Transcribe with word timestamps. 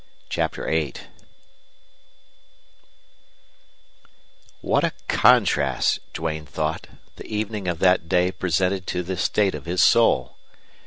CHAPTER 0.29 0.65
VIII 0.65 0.95
What 4.61 4.83
a 4.83 4.93
contrast, 5.07 5.99
Duane 6.13 6.47
thought, 6.47 6.87
the 7.17 7.27
evening 7.27 7.67
of 7.67 7.77
that 7.77 8.09
day 8.09 8.31
presented 8.31 8.87
to 8.87 9.03
the 9.03 9.15
state 9.15 9.53
of 9.53 9.65
his 9.67 9.83
soul! 9.83 10.37